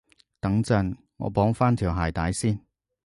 [0.39, 2.59] 等陣，我綁返條鞋帶先